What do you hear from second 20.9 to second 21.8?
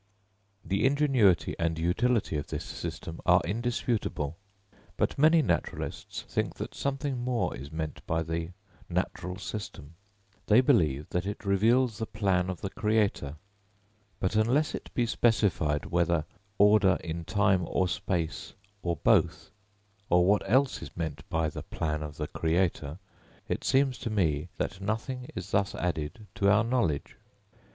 meant by the